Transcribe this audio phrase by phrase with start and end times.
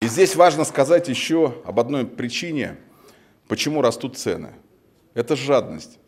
[0.00, 2.78] И здесь важно сказать еще об одной причине,
[3.48, 4.54] почему растут цены.
[5.12, 5.98] Это жадность.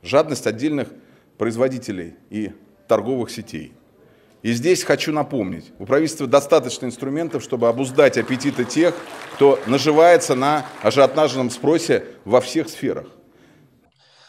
[0.00, 0.88] Жадность отдельных
[1.36, 2.52] производителей и
[2.88, 3.74] торговых сетей.
[4.40, 8.96] И здесь хочу напомнить, у правительства достаточно инструментов, чтобы обуздать аппетиты тех,
[9.34, 13.06] кто наживается на ажиотажном спросе во всех сферах.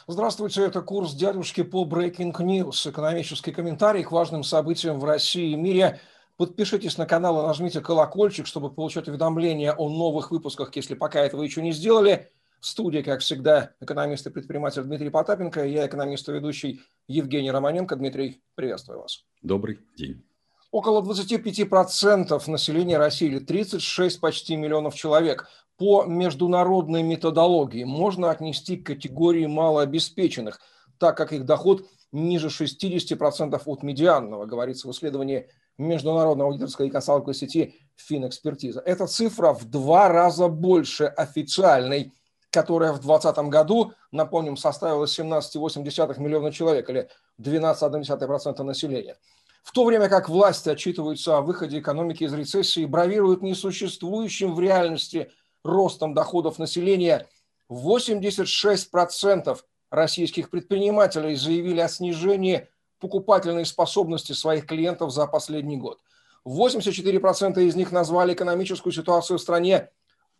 [0.05, 5.55] Здравствуйте, это курс дядюшки по Breaking News, экономический комментарий к важным событиям в России и
[5.55, 6.01] мире–
[6.37, 11.43] Подпишитесь на канал и нажмите колокольчик, чтобы получать уведомления о новых выпусках, если пока этого
[11.43, 12.31] еще не сделали.
[12.59, 17.95] В студии, как всегда, экономист и предприниматель Дмитрий Потапенко, я экономист и ведущий Евгений Романенко.
[17.97, 19.25] Дмитрий, приветствую вас.
[19.41, 20.23] Добрый день.
[20.71, 28.87] Около 25% населения России, или 36 почти миллионов человек, по международной методологии можно отнести к
[28.87, 30.59] категории малообеспеченных,
[30.97, 37.35] так как их доход ниже 60% от медианного, говорится в исследовании международной аудиторской и консалтинговой
[37.35, 38.81] сети Финэкспертиза.
[38.85, 42.13] Эта цифра в два раза больше официальной,
[42.49, 47.09] которая в 2020 году, напомним, составила 17,8 миллиона человек или
[47.41, 49.17] 12,1% населения.
[49.63, 55.31] В то время как власти отчитываются о выходе экономики из рецессии, бравируют несуществующим в реальности
[55.63, 57.27] ростом доходов населения,
[57.71, 59.57] 86%
[59.89, 62.67] российских предпринимателей заявили о снижении
[63.03, 65.99] покупательной способности своих клиентов за последний год.
[66.47, 69.89] 84% из них назвали экономическую ситуацию в стране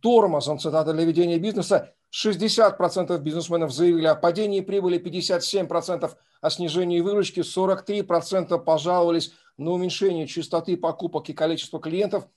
[0.01, 1.93] тормозом, цитата, для ведения бизнеса.
[2.13, 10.77] 60% бизнесменов заявили о падении прибыли, 57% о снижении выручки, 43% пожаловались на уменьшение частоты
[10.77, 12.27] покупок и количества клиентов,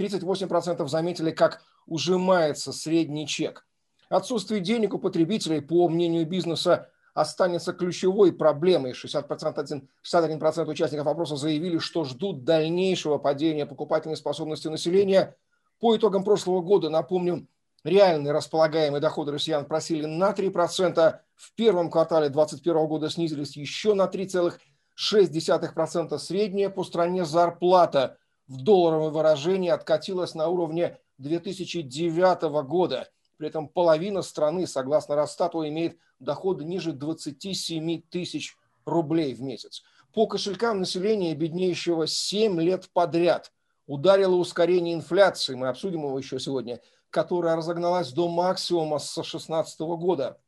[0.00, 3.64] 38% заметили, как ужимается средний чек.
[4.08, 8.92] Отсутствие денег у потребителей, по мнению бизнеса, останется ключевой проблемой.
[8.92, 15.34] 60%, 61% участников опроса заявили, что ждут дальнейшего падения покупательной способности населения.
[15.80, 17.46] По итогам прошлого года, напомню,
[17.84, 24.04] реальные располагаемые доходы россиян просили на 3%, в первом квартале 2021 года снизились еще на
[24.04, 33.68] 3,6%, средняя по стране зарплата в долларовом выражении откатилась на уровне 2009 года– при этом
[33.68, 39.82] половина страны, согласно Росстату, имеет доходы ниже 27 тысяч рублей в месяц.
[40.12, 43.52] По кошелькам населения, беднеющего 7 лет подряд,
[43.86, 46.80] ударило ускорение инфляции, мы обсудим его еще сегодня,
[47.10, 50.40] которая разогналась до максимума с 2016 года.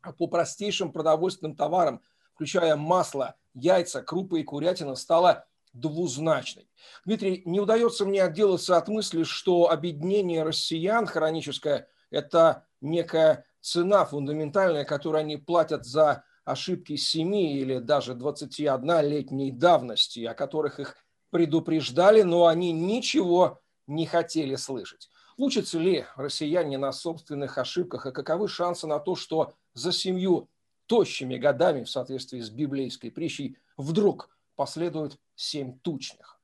[0.00, 2.00] А по простейшим продовольственным товарам,
[2.34, 6.70] включая масло, яйца, крупы и курятина, стала двузначной.
[7.04, 14.84] Дмитрий, не удается мне отделаться от мысли, что объединение россиян хроническое– это некая цена фундаментальная,
[14.84, 20.96] которую они платят за ошибки 7 или даже 21-летней давности, о которых их
[21.30, 25.10] предупреждали, но они ничего не хотели слышать.
[25.36, 30.48] Учатся ли россияне на собственных ошибках и каковы шансы на то, что за семью
[30.86, 36.40] тощими годами в соответствии с библейской притчей вдруг последуют семь тучных?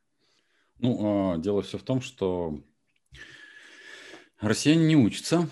[0.78, 2.60] Ну, а, дело все в том, что
[4.40, 5.48] Россияне не учатся,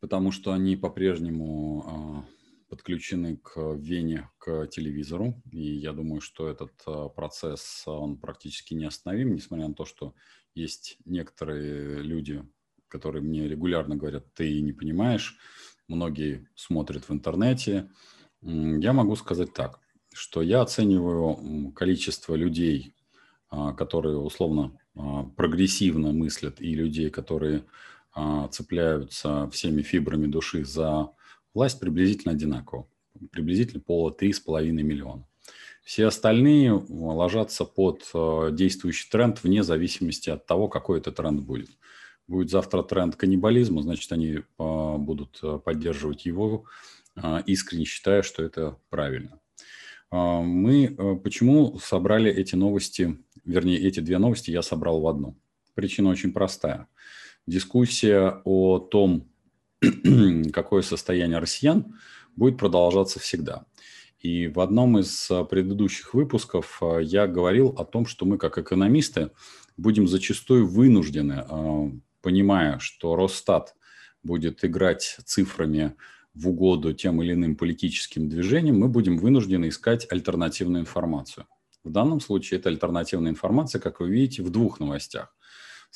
[0.00, 2.24] потому что они по-прежнему а,
[2.68, 5.42] подключены к Вене, к телевизору.
[5.50, 10.14] И я думаю, что этот а, процесс, он практически неостановим, несмотря на то, что
[10.54, 12.44] есть некоторые люди,
[12.88, 15.38] которые мне регулярно говорят, ты не понимаешь,
[15.88, 17.90] многие смотрят в интернете.
[18.42, 19.80] Я могу сказать так,
[20.12, 22.94] что я оцениваю количество людей,
[23.48, 24.78] а, которые условно
[25.36, 27.64] прогрессивно мыслят, и людей, которые а,
[28.50, 31.10] цепляются всеми фибрами души за
[31.54, 32.88] власть приблизительно одинаково.
[33.30, 35.26] Приблизительно по 3,5 миллиона.
[35.82, 41.70] Все остальные ложатся под а, действующий тренд вне зависимости от того, какой это тренд будет.
[42.26, 46.64] Будет завтра тренд каннибализма, значит, они а, будут поддерживать его,
[47.46, 49.40] искренне считая, что это правильно.
[50.10, 55.34] Мы почему собрали эти новости, вернее, эти две новости я собрал в одну.
[55.74, 56.88] Причина очень простая
[57.46, 59.28] дискуссия о том,
[60.52, 61.94] какое состояние россиян,
[62.34, 63.64] будет продолжаться всегда.
[64.20, 68.58] И в одном из а, предыдущих выпусков а, я говорил о том, что мы как
[68.58, 69.30] экономисты
[69.76, 71.90] будем зачастую вынуждены, а,
[72.22, 73.74] понимая, что Росстат
[74.22, 75.94] будет играть цифрами
[76.34, 81.46] в угоду тем или иным политическим движениям, мы будем вынуждены искать альтернативную информацию.
[81.84, 85.34] В данном случае это альтернативная информация, как вы видите, в двух новостях.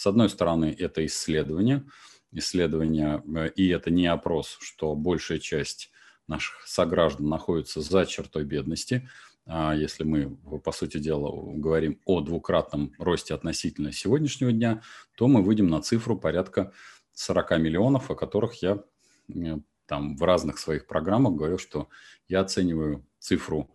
[0.00, 1.84] С одной стороны, это исследование,
[2.32, 5.90] исследование, э, и это не опрос, что большая часть
[6.26, 9.10] наших сограждан находится за чертой бедности.
[9.44, 14.80] а если мы, по сути дела, говорим о двукратном росте относительно сегодняшнего дня,
[15.16, 16.72] то мы выйдем на цифру порядка
[17.12, 18.82] 40 миллионов, о которых я
[19.28, 21.90] э, там в разных своих программах говорил, что
[22.26, 23.70] я оцениваю цифру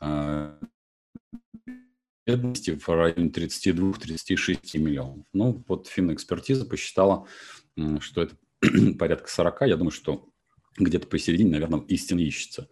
[0.00, 0.58] э,
[2.28, 5.24] бедности в районе 32-36 миллионов.
[5.32, 7.26] Ну, вот финэкспертиза посчитала,
[8.00, 8.36] что это
[8.98, 9.62] порядка 40.
[9.62, 10.28] Я думаю, что
[10.76, 12.68] где-то посередине, наверное, истина ищется.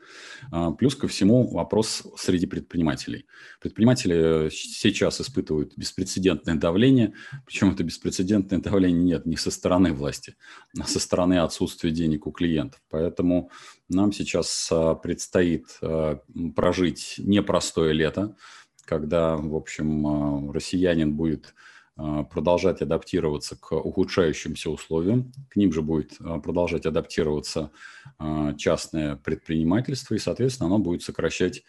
[0.52, 3.26] А, плюс ко всему вопрос среди предпринимателей.
[3.60, 7.14] Предприниматели сейчас испытывают беспрецедентное давление,
[7.46, 10.36] причем это беспрецедентное давление нет не со стороны власти,
[10.78, 12.80] а со стороны отсутствия денег у клиентов.
[12.90, 13.50] Поэтому
[13.88, 16.20] нам сейчас а, предстоит а,
[16.54, 18.36] прожить непростое лето,
[18.86, 21.54] когда, в общем, россиянин будет
[21.98, 25.32] а, продолжать адаптироваться к ухудшающимся условиям.
[25.48, 27.70] К ним же будет а, продолжать адаптироваться
[28.56, 31.64] частное предпринимательство, и, соответственно, оно будет сокращать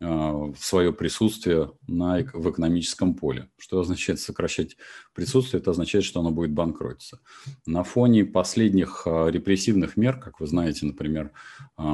[0.00, 3.50] свое присутствие на, в экономическом поле.
[3.58, 4.76] Что означает сокращать
[5.14, 5.60] присутствие?
[5.60, 7.20] Это означает, что оно будет банкротиться.
[7.66, 11.30] На фоне последних репрессивных мер, как вы знаете, например,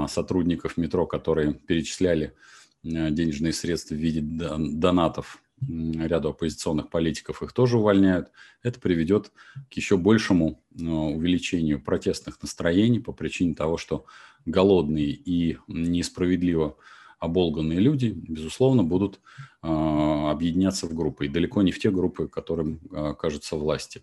[0.07, 2.35] сотрудников метро, которые перечисляли
[2.83, 8.31] денежные средства в виде донатов ряду оппозиционных политиков их тоже увольняют,
[8.63, 9.33] это приведет
[9.71, 14.05] к еще большему э, увеличению протестных настроений по причине того, что
[14.47, 16.77] голодные и несправедливо
[17.19, 19.21] оболганные люди, безусловно, будут
[19.63, 21.27] э, объединяться в группы.
[21.27, 24.03] И далеко не в те группы, которым э, кажется власти.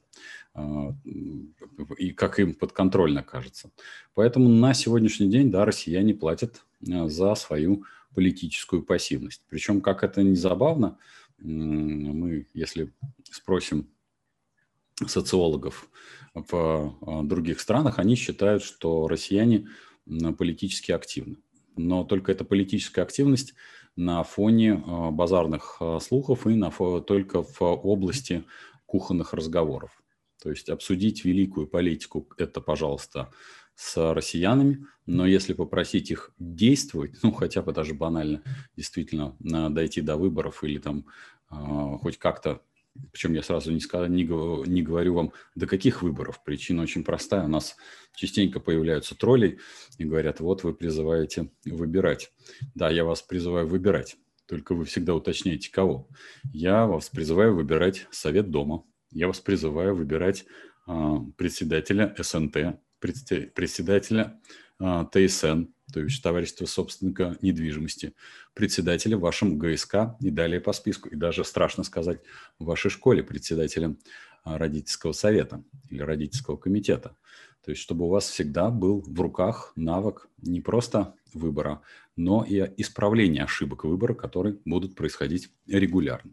[0.54, 0.92] Э,
[1.98, 3.71] и как им подконтрольно кажется.
[4.13, 7.86] Поэтому на сегодняшний день, да, россияне платят э, за свою
[8.16, 9.44] политическую пассивность.
[9.50, 10.98] Причем, как это не забавно,
[11.38, 12.94] мы, если
[13.30, 13.90] спросим
[15.06, 15.90] социологов
[16.34, 19.68] в а, других странах, они считают, что россияне
[20.38, 21.38] политически активны.
[21.76, 23.54] Но только эта политическая активность
[23.96, 26.72] на фоне а, базарных а, слухов и на,
[27.02, 28.44] только в области
[28.86, 30.02] кухонных разговоров.
[30.42, 33.32] То есть обсудить великую политику– это, пожалуйста,
[33.75, 38.42] с россиянами, но если попросить их действовать, ну, хотя бы даже банально,
[38.75, 41.06] действительно, дойти до выборов или там
[41.50, 42.62] а, хоть как-то,
[43.12, 46.44] причем я сразу не, сказал, не, не говорю вам, до каких выборов.
[46.44, 47.44] Причина очень простая.
[47.44, 47.75] У нас
[48.16, 49.60] частенько появляются тролли
[49.98, 52.31] и говорят, вот вы призываете выбирать.
[52.74, 54.16] Да, я вас призываю выбирать,
[54.48, 56.07] только вы всегда уточняете, кого.
[56.54, 58.86] Я вас призываю выбирать Совет Дома.
[59.12, 60.45] Я вас призываю выбирать
[60.88, 64.40] э, председателя СНТ, председателя
[64.80, 68.13] э, ТСН, то есть товарищество собственника недвижимости,
[68.54, 71.10] председателя вашем ГСК и далее по списку.
[71.10, 72.22] И даже страшно сказать,
[72.60, 74.00] в вашей школе председателем
[74.44, 77.16] а, родительского совета или родительского комитета.
[77.66, 81.82] То есть, чтобы у вас всегда был в руках навык не просто выбора,
[82.16, 86.32] но и исправления ошибок выбора, которые будут происходить регулярно.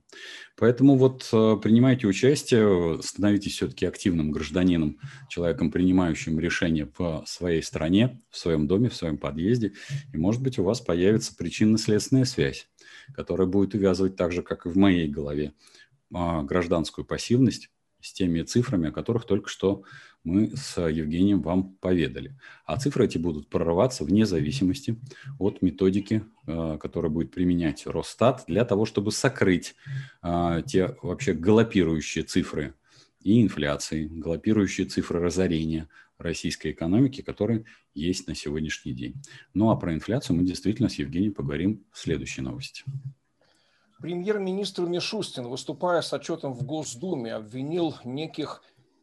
[0.59, 4.99] Поэтому вот э, принимайте участие, становитесь все-таки активным гражданином,
[5.31, 9.73] человеком, принимающим решения в своей стране, в своем доме, в своем подъезде,
[10.13, 12.69] и, может быть, у вас появится причинно-следственная связь,
[13.15, 15.55] которая будет увязывать так же, как и в моей голове,
[16.13, 17.71] а, гражданскую пассивность
[18.03, 19.85] с теми цифрами, о которых только что
[20.25, 22.37] мы с Евгением вам поведали.
[22.65, 24.99] А цифры эти будут прорываться вне зависимости
[25.39, 29.75] от методики, э, которая будет применять Росстат для того, чтобы сокрыть
[30.23, 32.75] э, те вообще галопирующие цифры
[33.21, 35.89] и инфляции, галопирующие цифры разорения
[36.19, 37.65] российской экономики, которые
[37.95, 39.15] есть на сегодняшний день.
[39.55, 42.85] Ну а про инфляцию мы действительно с Евгением поговорим в следующей новости.
[44.01, 48.63] Премьер-министр Мишустин, выступая с отчетом в Госдуме, обвинил неких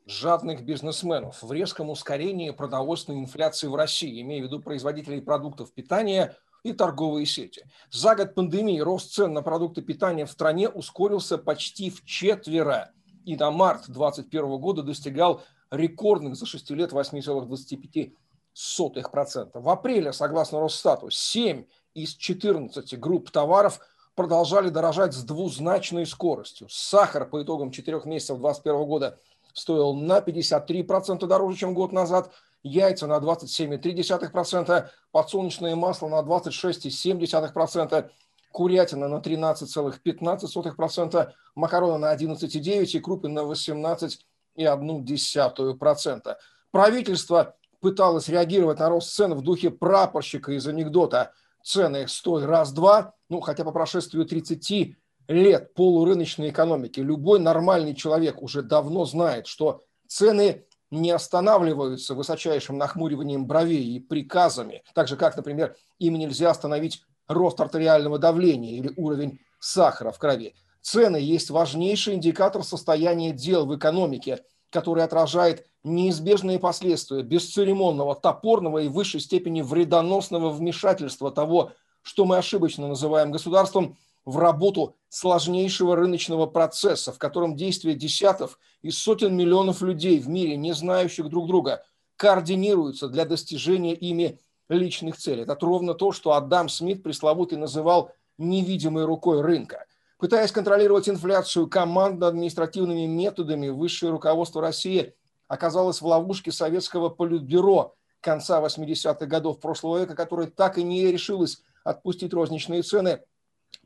[0.09, 6.35] жадных бизнесменов в резком ускорении продовольственной инфляции в России, имея в виду производителей продуктов питания
[6.63, 7.63] и торговые сети.
[7.91, 12.89] За год пандемии рост цен на продукты питания в стране ускорился почти в четверо
[13.23, 19.51] и до марта 2021 года достигал рекордных за 6 лет 8,25%.
[19.53, 23.79] В апреле, согласно Росстату, 7 из 14 групп товаров–
[24.19, 26.67] продолжали дорожать с двузначной скоростью.
[26.69, 29.17] Сахар по итогам четырех месяцев 2021 года
[29.53, 32.31] стоил на 53% дороже, чем год назад,
[32.63, 38.09] яйца на 27,3%, подсолнечное масло на 26,7%,
[38.51, 46.35] курятина на 13,15%, макароны на 11,9% и крупы на 18,1%.
[46.71, 51.31] Правительство пыталось реагировать на рост цен в духе прапорщика из анекдота–
[51.63, 54.95] цены стой раз-два, ну, хотя по прошествию 30
[55.29, 63.45] лет полурыночной экономики любой нормальный человек уже давно знает, что цены не останавливаются высочайшим нахмуриванием
[63.45, 69.39] бровей и приказами, так же как, например, им нельзя остановить рост артериального давления или уровень
[69.59, 70.55] сахара в крови.
[70.81, 78.88] Цены есть важнейший индикатор состояния дел в экономике, который отражает неизбежные последствия бесцеремонного, топорного и
[78.88, 83.98] в высшей степени вредоносного вмешательства того, что мы ошибочно называем государством,
[84.29, 90.55] в работу сложнейшего рыночного процесса, в котором действия десятков и сотен миллионов людей в мире,
[90.55, 91.83] не знающих друг друга,
[92.15, 95.43] координируются для достижения ими личных целей.
[95.43, 99.86] Это ровно то, что Адам Смит пресловутый называл невидимой рукой рынка.
[100.19, 105.13] Пытаясь контролировать инфляцию командно-административными методами, высшее руководство России
[105.48, 111.63] оказалось в ловушке советского политбюро конца 80-х годов прошлого века, которое так и не решилось
[111.83, 113.21] отпустить розничные цены,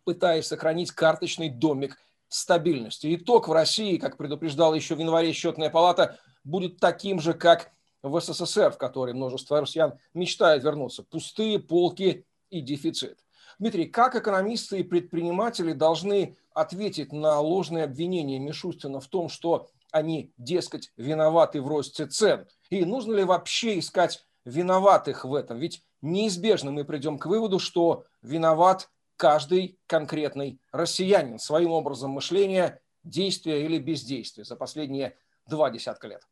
[0.03, 1.97] пытаясь сохранить карточный домик
[2.27, 3.13] стабильности.
[3.15, 7.71] Итог в России, как предупреждала еще в январе счетная палата, будет таким же, как
[8.01, 11.03] в СССР, в который множество россиян мечтает вернуться.
[11.03, 13.19] Пустые полки и дефицит.
[13.59, 20.33] Дмитрий, как экономисты и предприниматели должны ответить на ложные обвинения Мишустина в том, что они,
[20.37, 22.47] дескать, виноваты в росте цен?
[22.69, 25.59] И нужно ли вообще искать виноватых в этом?
[25.59, 28.89] Ведь неизбежно мы придем к выводу, что виноват
[29.23, 35.15] каждый конкретный россиянин своим образом мышления, действия или бездействия за последние
[35.47, 36.27] два десятка лет.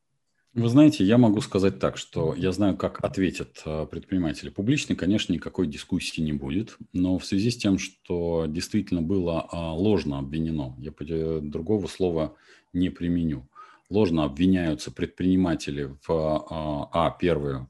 [0.54, 4.50] Вы знаете, я могу сказать так, что я знаю, как ответят э, предприниматели.
[4.50, 9.74] Публично, конечно, никакой дискуссии не будет, но в связи с тем, что действительно было а,
[9.74, 10.92] ложно обвинено, я
[11.40, 12.36] другого слова
[12.74, 13.48] не применю,
[13.90, 17.70] ложно обвиняются предприниматели в, а, а первое,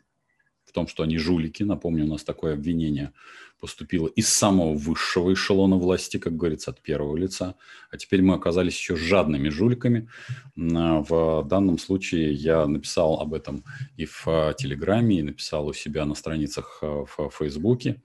[0.66, 3.14] в том, что они жулики, напомню, у нас такое обвинение
[3.62, 7.56] поступило из самого высшего эшелона власти, как говорится, от первого лица.
[7.92, 10.10] А теперь мы оказались еще жадными жуликами.
[10.58, 13.64] А, в данном случае я написал об этом
[13.98, 18.02] и в а, Телеграме, и написал у себя на страницах а, в Фейсбуке,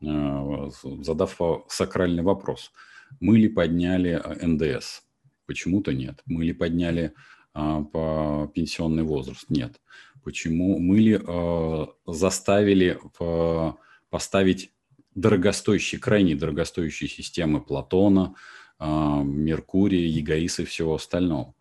[0.00, 1.38] задав
[1.68, 2.72] сакральный вопрос.
[3.18, 5.02] Мы ли подняли НДС?
[5.44, 6.22] Почему-то нет.
[6.24, 7.12] Мы ли подняли
[7.52, 9.44] по пенсионный возраст?
[9.50, 9.78] Нет.
[10.24, 11.20] Почему мы ли
[12.06, 12.98] заставили
[14.08, 14.72] поставить
[15.14, 18.34] дорогостоящие, крайне дорогостоящие системы Платона,
[18.78, 21.54] а, Меркурия, Егоис и всего остального.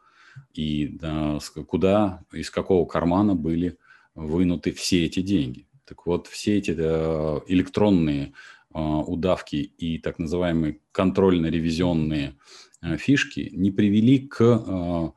[0.54, 3.78] И да, куда, из какого кармана были
[4.16, 5.68] вынуты все эти деньги.
[5.86, 8.34] Так вот, все эти электронные
[8.72, 12.38] а, удавки и так называемые контрольно-ревизионные
[12.82, 15.14] а, фишки не привели к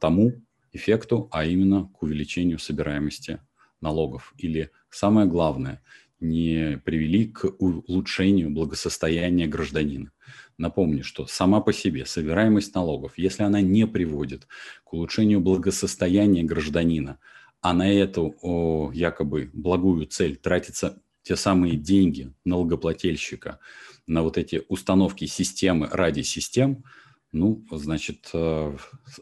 [0.00, 0.32] тому
[0.72, 3.40] эффекту, а именно к увеличению собираемости
[3.82, 4.32] налогов.
[4.38, 5.82] Или самое главное,
[6.20, 10.12] не привели к улучшению благосостояния гражданина.
[10.56, 14.48] Напомню, что сама по себе собираемость налогов, если она не приводит
[14.84, 17.18] к улучшению благосостояния гражданина,
[17.60, 23.58] а на эту о, якобы благую цель тратятся те самые деньги налогоплательщика
[24.06, 26.84] на вот эти установки системы ради систем,
[27.30, 28.76] ну, значит, э,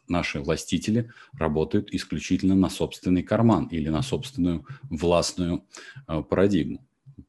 [0.06, 5.66] наши властители работают исключительно на собственный карман или на собственную властную
[6.06, 6.86] э, парадигму.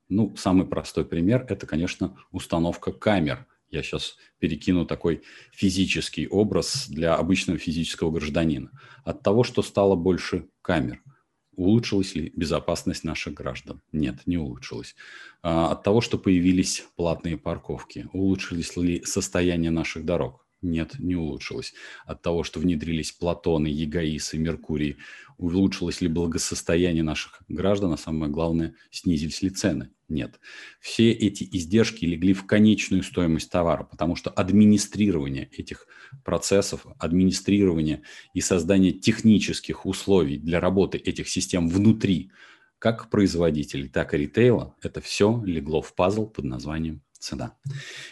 [0.10, 3.46] Ну, самый простой пример– это, конечно, установка камер.
[3.70, 8.72] Я сейчас перекину такой физический образ для обычного физического гражданина.
[9.04, 11.02] От того, что стало больше камер,
[11.58, 13.82] улучшилась ли безопасность наших граждан?
[13.92, 14.96] Нет, не улучшилась.
[15.42, 20.47] А, от того, что появились платные парковки, улучшились ли состояние наших дорог?
[20.62, 21.74] Нет, не улучшилось.
[22.06, 24.98] От того, что внедрились Платоны, Егоисы, Меркурий,
[25.38, 29.92] улучшилось ли благосостояние наших граждан, а самое главное, снизились ли цены?
[30.10, 30.40] Нет.
[30.80, 35.86] Все эти издержки легли в конечную стоимость товара, потому что администрирование этих
[36.24, 38.02] процессов, администрирование
[38.34, 42.32] и создание технических условий для работы этих систем внутри
[42.80, 47.56] как производителей, так и ритейла, это все легло в пазл под названием цена.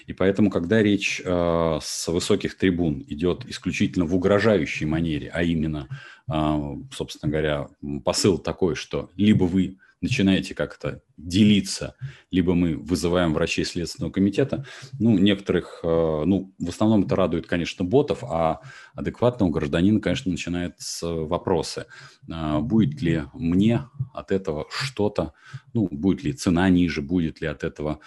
[0.08, 5.88] И поэтому, когда речь э, с высоких трибун идет исключительно в угрожающей манере, а именно,
[6.32, 6.60] э,
[6.92, 7.68] собственно говоря,
[8.04, 11.96] посыл такой, что либо вы начинаете как-то делиться,
[12.32, 14.66] либо мы вызываем врачей Следственного комитета.
[15.00, 18.62] Ну, некоторых, э, ну, в основном это радует, конечно, ботов, а
[18.94, 21.86] адекватного гражданина, конечно, начинает с вопросы.
[22.32, 25.34] А, будет ли мне от этого что-то,
[25.74, 28.00] ну, будет ли цена ниже, будет ли от этого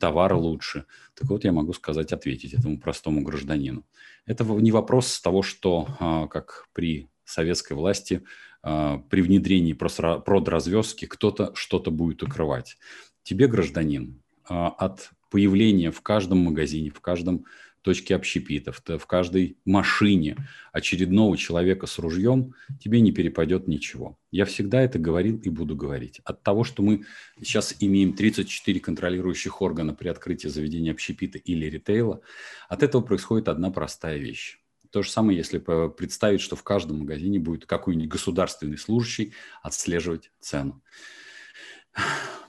[0.00, 0.84] товар лучше.
[1.14, 3.84] Так вот, я могу сказать, ответить этому простому гражданину.
[4.26, 8.22] Это не вопрос того, что, а, как при советской власти,
[8.62, 12.76] при внедрении продразвездки кто-то что-то будет укрывать.
[13.22, 17.44] Тебе, гражданин, а, от появления в каждом магазине, в каждом
[17.82, 20.36] точке общепита, в каждой машине
[20.72, 24.18] очередного человека с ружьем тебе не перепадет ничего.
[24.30, 26.20] Я всегда это говорил и буду говорить.
[26.24, 27.04] От того, что мы
[27.40, 32.20] сейчас имеем 34 контролирующих органа при открытии заведения общепита или ритейла,
[32.68, 34.58] от этого происходит одна простая вещь.
[34.90, 40.82] То же самое, если представить, что в каждом магазине будет какой-нибудь государственный служащий отслеживать цену.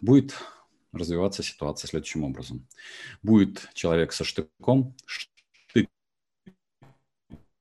[0.02, 0.36] Будет
[0.92, 2.68] развиваться ситуация следующим образом.
[3.22, 5.90] Будет человек со штыком, штык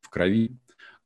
[0.01, 0.59] в крови,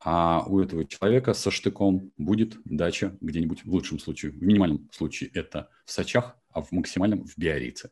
[0.05, 5.31] а у этого человека со штыком будет дача где-нибудь, в лучшем случае, в минимальном случае
[5.33, 7.90] это в Сачах, а в максимальном в Биорице.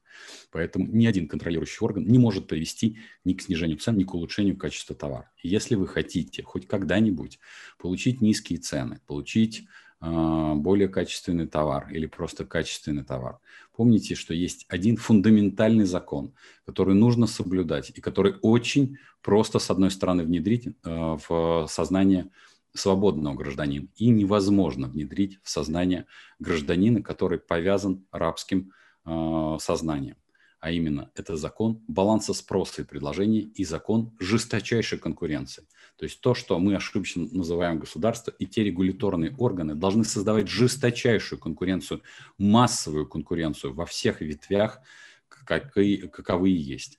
[0.50, 4.56] Поэтому ни один контролирующий орган не может привести ни к снижению цен, ни к улучшению
[4.56, 5.30] качества товара.
[5.42, 7.38] Если вы хотите хоть когда-нибудь
[7.78, 9.66] получить низкие цены, получить
[10.02, 13.38] а, более качественный товар или просто качественный товар.
[13.76, 16.32] Помните, что есть один фундаментальный закон,
[16.64, 22.30] который нужно соблюдать и который очень просто, с одной стороны, внедрить а, в сознание
[22.74, 26.06] свободного гражданина и невозможно внедрить в сознание
[26.38, 28.72] гражданина, который повязан рабским
[29.04, 30.16] а, сознанием
[30.60, 35.66] а именно это закон баланса спроса и предложения и закон жесточайшей конкуренции.
[35.96, 41.38] То есть то, что мы ошибочно называем государство, и те регуляторные органы должны создавать жесточайшую
[41.38, 42.02] конкуренцию,
[42.36, 44.80] массовую конкуренцию во всех ветвях,
[45.28, 46.98] какие, каковые есть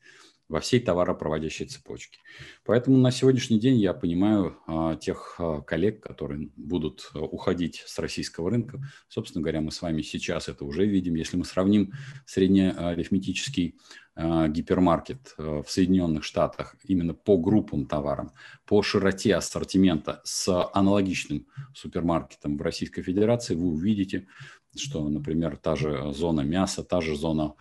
[0.52, 2.20] во всей товаропроводящей цепочке.
[2.66, 7.98] Поэтому на сегодняшний день я понимаю а, тех а, коллег, которые будут а, уходить с
[8.00, 8.82] российского рынка.
[9.08, 11.16] Собственно говоря, мы с вами сейчас это уже видим.
[11.16, 11.94] Если мы сравним
[12.26, 13.80] среднеарифметический
[14.14, 18.34] а, гипермаркет а, в Соединенных Штатах именно по группам товарам,
[18.66, 24.28] по широте ассортимента с аналогичным супермаркетом в Российской Федерации, вы увидите,
[24.76, 27.56] что, например, та же зона мяса, та же зона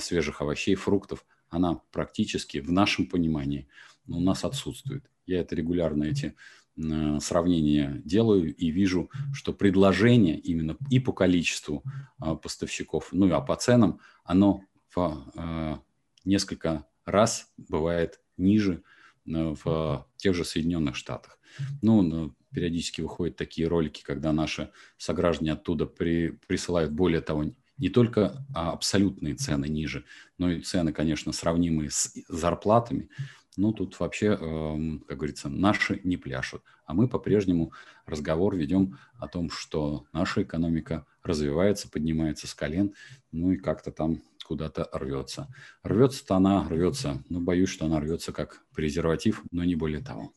[0.00, 1.24] свежих овощей, фруктов–
[1.54, 3.68] она практически в нашем понимании
[4.08, 5.04] у нас отсутствует.
[5.26, 6.34] Я это регулярно эти
[6.76, 11.82] э, сравнения делаю и вижу, что предложение именно и по количеству
[12.20, 14.62] э, поставщиков, ну а по ценам, оно
[14.94, 15.76] в э,
[16.24, 18.82] несколько раз бывает ниже
[19.24, 21.38] в тех же Соединенных Штатах.
[21.80, 27.46] Ну, периодически выходят такие ролики, когда наши сограждане оттуда при, присылают, более того,
[27.84, 30.06] не только а, абсолютные цены ниже,
[30.38, 33.10] но и цены, конечно, сравнимые с зарплатами.
[33.58, 36.62] Ну, тут вообще, эм, как говорится, наши не пляшут.
[36.86, 37.74] А мы по-прежнему
[38.06, 42.94] разговор ведем о том, что наша экономика развивается, поднимается с колен,
[43.32, 45.48] ну и как-то там куда-то рвется.
[45.82, 50.32] Рвется-то она, рвется, но боюсь, что она рвется как презерватив, но не более того.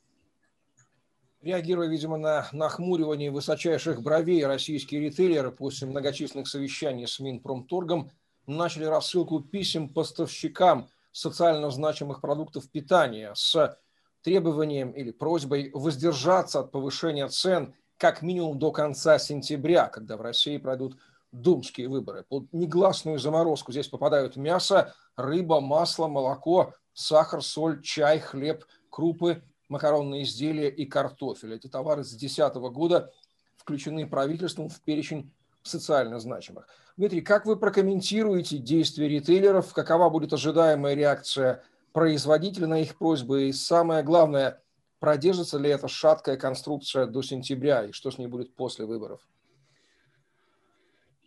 [1.41, 8.11] Реагируя, видимо, на нахмуривание высочайших бровей, российские ритейлеры после многочисленных совещаний с Минпромторгом
[8.47, 13.77] начали рассылку писем поставщикам социально значимых продуктов питания с
[14.23, 20.57] требованием или просьбой воздержаться от повышения цен как минимум до конца сентября, когда в России
[20.57, 20.97] пройдут
[21.31, 22.25] думские выборы.
[22.27, 30.23] Под негласную заморозку здесь попадают мясо, рыба, масло, молоко, сахар, соль, чай, хлеб, крупы макаронные
[30.23, 31.55] изделия и картофель.
[31.55, 33.11] Эти товары с 2010 года
[33.55, 35.31] включены правительством в перечень
[35.63, 36.67] социально значимых.
[36.95, 39.73] Дмитрий, как вы прокомментируете действия ритейлеров?
[39.73, 43.49] Какова будет ожидаемая реакция производителя на их просьбы?
[43.49, 44.61] И самое главное,
[44.99, 47.85] продержится ли эта шаткая конструкция до сентября?
[47.85, 49.21] И что с ней будет после выборов?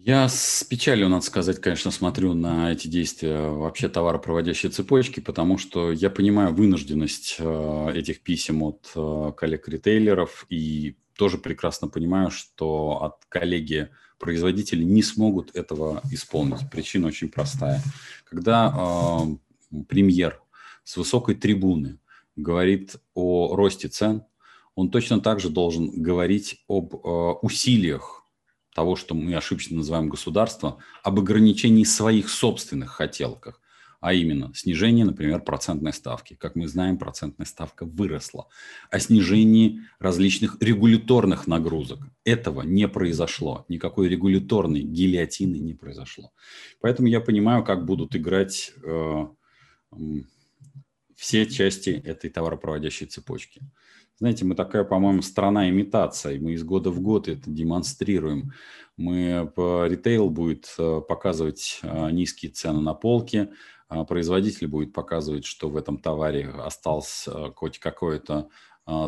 [0.03, 5.93] Я с печалью, надо сказать, конечно, смотрю на эти действия вообще товаропроводящей цепочки, потому что
[5.93, 13.27] я понимаю вынужденность э, этих писем от э, коллег-ритейлеров и тоже прекрасно понимаю, что от
[13.29, 16.71] коллеги производители не смогут этого исполнить.
[16.71, 17.83] Причина очень простая.
[18.25, 18.75] Когда
[19.71, 20.41] э, премьер
[20.83, 21.99] с высокой трибуны
[22.37, 24.23] говорит о росте цен,
[24.75, 27.09] он точно так же должен говорить об э,
[27.43, 28.20] усилиях
[28.75, 33.61] того, что мы ошибочно называем государство, об ограничении своих собственных хотелках,
[34.01, 36.35] а именно снижение, например, процентной ставки.
[36.35, 38.49] Как мы знаем, процентная ставка выросла.
[38.91, 41.99] О снижении различных регуляторных нагрузок.
[42.25, 43.67] Этого не произошло.
[43.69, 46.33] Никакой регуляторной гильотины не произошло.
[46.81, 49.27] Поэтому я понимаю, как будут играть э,
[51.15, 53.61] все части этой товаропроводящей цепочки.
[54.21, 56.39] Знаете, мы такая, по-моему, страна имитации.
[56.39, 58.53] Мы из года в год это демонстрируем.
[58.99, 63.51] Мы ритейл будет э, показывать э, низкие цены на полке,
[63.89, 68.49] а производитель будет показывать, что в этом товаре осталось э, хоть какое-то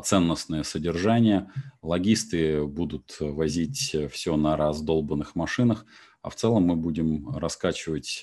[0.05, 1.51] ценностное содержание.
[1.83, 5.87] Логисты будут возить все на раздолбанных машинах,
[6.21, 8.23] а в целом мы будем раскачивать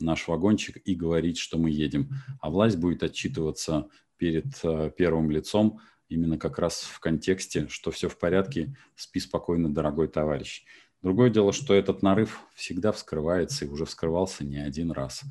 [0.00, 2.10] наш вагончик и говорить, что мы едем.
[2.40, 8.08] А власть будет отчитываться перед э, первым лицом именно как раз в контексте, что все
[8.08, 10.64] в порядке, спи спокойно, дорогой товарищ.
[11.02, 15.22] Другое дело, что этот нарыв всегда вскрывается и уже вскрывался не один раз.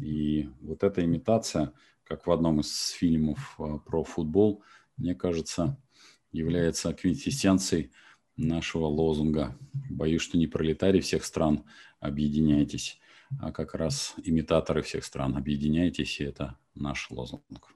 [0.00, 1.72] И вот эта имитация,
[2.04, 4.62] как в одном из фильмов э, про футбол,
[4.96, 5.78] мне кажется,
[6.32, 7.92] является квинтэссенцией
[8.36, 9.56] нашего лозунга.
[9.88, 11.64] Боюсь, что не пролетарии всех стран
[12.00, 12.98] объединяйтесь,
[13.38, 17.74] а как раз имитаторы всех стран объединяйтесь, и это наш лозунг.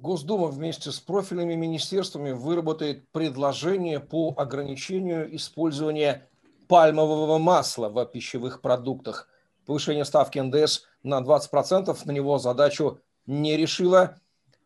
[0.00, 6.26] Госдума вместе с профильными министерствами выработает предложение по ограничению использования
[6.68, 9.28] пальмового масла в пищевых продуктах.
[9.66, 14.16] Повышение ставки НДС на 20% на него задачу не решило.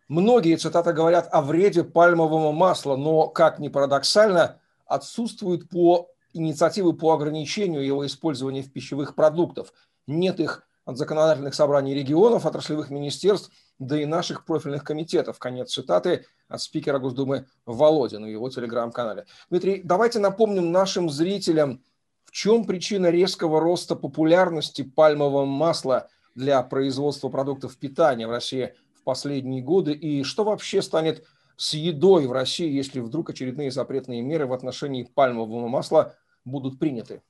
[0.07, 7.13] Многие, цитата, говорят о вреде пальмового масла, но, как ни парадоксально, отсутствуют по инициативы по
[7.13, 9.73] ограничению его использования в пищевых продуктах.
[10.07, 15.39] Нет их от законодательных собраний регионов, отраслевых министерств, да и наших профильных комитетов.
[15.39, 19.27] Конец цитаты от спикера Госдумы Володина в его телеграм-канале.
[19.51, 21.83] Дмитрий, давайте напомним нашим зрителям,
[22.25, 29.05] в чем причина резкого роста популярности пальмового масла для производства продуктов питания в России в
[29.05, 31.25] последние годы и что вообще станет
[31.57, 37.23] с едой в России, если вдруг очередные запретные меры в отношении пальмового масла будут приняты?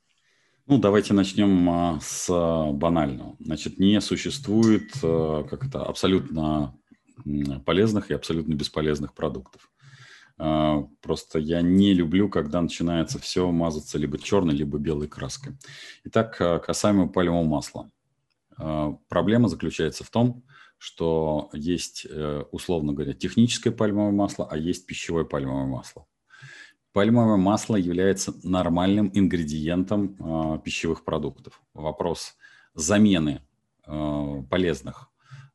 [0.66, 3.36] Ну, давайте начнем а, с а, банального.
[3.38, 6.74] Значит, не существует а, как это, абсолютно
[7.66, 9.70] полезных и абсолютно бесполезных продуктов.
[10.36, 15.52] Просто я не люблю, когда начинается все мазаться либо черной, либо белой краской.
[16.02, 17.90] Итак, касаемо пальмового масла.
[19.08, 20.42] Проблема заключается в том,
[20.76, 26.06] что есть, э, условно говоря, техническое пальмовое масло, а есть пищевое пальмовое масло.
[26.94, 31.60] Пальмовое масло является нормальным ингредиентом э, пищевых продуктов.
[31.74, 32.36] Вопрос
[32.74, 33.42] замены
[33.84, 35.10] э, полезных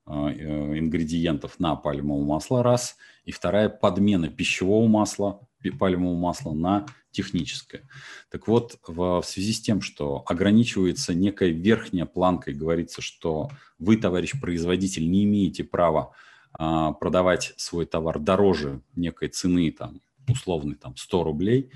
[0.06, 5.40] э, ингредиентов на пальмовое масло раз, и вторая подмена пищевого масла,
[5.80, 7.88] пальмового масла на техническое.
[8.30, 13.50] Так вот, в, в связи с тем, что ограничивается некая верхняя планка и говорится, что
[13.78, 16.12] вы, товарищ производитель, не имеете права
[16.60, 21.72] э, продавать свой товар дороже некой цены там, условный там 100 рублей,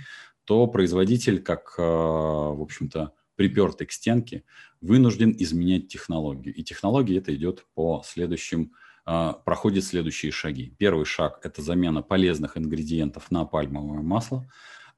[0.46, 4.44] то производитель, как, э, в общем-то, припертый к стенке,
[4.82, 6.54] вынужден изменять технологию.
[6.54, 8.74] И технология это идет по следующим,
[9.06, 10.76] э, проходит следующие шаги.
[10.78, 14.48] Первый шаг– это замена полезных ингредиентов на пальмовое масло.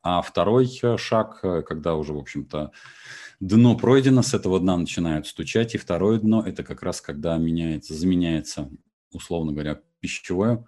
[0.01, 2.71] А второй э, шаг, когда уже, в общем-то,
[3.39, 5.75] дно пройдено, с этого дна начинают стучать.
[5.75, 8.69] И второе дно– это как раз когда меняется, заменяется,
[9.11, 10.63] условно говоря, пищевое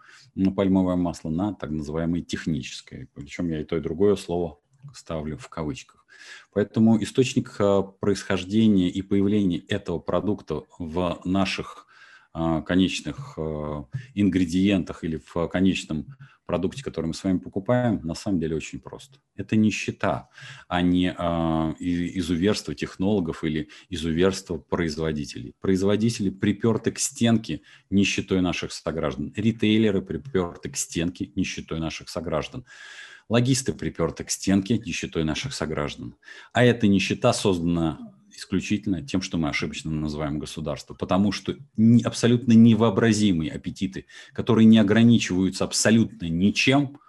[0.56, 3.08] пальмовое масло на так называемое техническое.
[3.14, 4.60] Причем я и то, и другое слово
[4.94, 6.06] ставлю в кавычках.
[6.54, 11.87] Поэтому источник а, происхождения и появления этого продукта в наших
[12.34, 16.06] конечных а, ингредиентах или в конечном
[16.48, 19.20] продукте, который мы с вами покупаем, на самом деле очень просто.
[19.36, 20.30] Это нищета,
[20.68, 25.54] а не э, изуверство технологов или изуверство производителей.
[25.60, 27.62] Производители приперты к стенке
[27.92, 29.34] нищетой наших сограждан.
[29.36, 32.66] Ритейлеры приперты к стенке нищетой наших сограждан.
[33.30, 36.16] Логисты приперты к стенке нищетой наших сограждан.
[36.54, 41.56] А эта нищета создана исключительно тем, что мы ошибочно называем государство, потому что
[42.04, 47.00] абсолютно невообразимые аппетиты, которые не ограничиваются абсолютно ничем,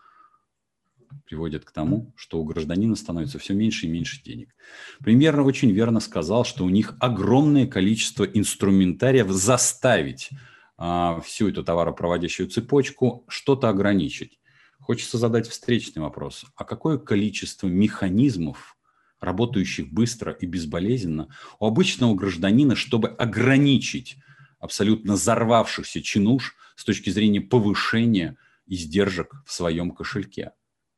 [1.27, 4.55] приводят к тому, что у гражданина становится все меньше и меньше денег.
[5.01, 10.31] Примерно очень верно сказал, что у них огромное количество инструментариев заставить
[10.79, 14.41] а, всю эту товаропроводящую цепочку что-то ограничить.
[14.81, 16.47] Хочется задать встречный вопрос.
[16.57, 18.78] А какое количество механизмов
[19.21, 21.29] работающих быстро и безболезненно,
[21.59, 24.17] у обычного гражданина, чтобы ограничить
[24.59, 30.53] абсолютно взорвавшихся чинуш с точки зрения повышения издержек в своем кошельке.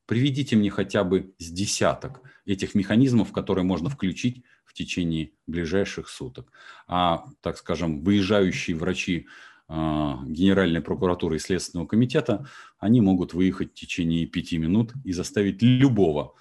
[0.06, 6.50] Приведите мне хотя бы с десяток этих механизмов, которые можно включить в течение ближайших суток.
[6.86, 9.28] А, так скажем, выезжающие врачи
[9.68, 15.62] а, Генеральной прокуратуры и Следственного комитета, они могут выехать в течение пяти минут и заставить
[15.62, 16.34] любого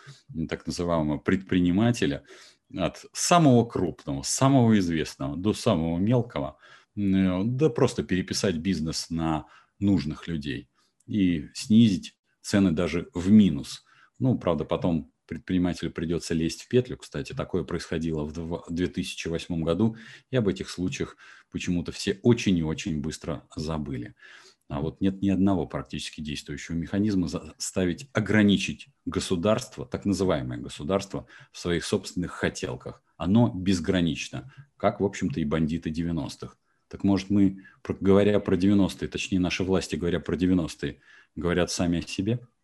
[0.48, 2.24] так называемого предпринимателя
[2.76, 6.58] от самого крупного, самого известного до самого мелкого,
[6.96, 9.46] да просто переписать бизнес на
[9.80, 10.70] нужных людей
[11.08, 13.86] и снизить цены даже в минус.
[14.20, 16.98] Ну, правда, потом предпринимателю придется лезть в петлю.
[16.98, 19.96] Кстати, такое происходило в 2008 году,
[20.32, 21.18] и об этих случаях
[21.52, 24.15] почему-то все очень и очень быстро забыли.
[24.69, 31.58] А вот нет ни одного практически действующего механизма заставить ограничить государство, так называемое государство, в
[31.58, 33.01] своих собственных хотелках.
[33.17, 36.55] оно безгранично, как, в общем-то, и бандиты 90-х.
[36.88, 37.63] Так может мы,
[37.99, 40.99] говоря про 90-е, точнее наши власти, говоря про 90-е,
[41.36, 42.39] говорят сами о себе–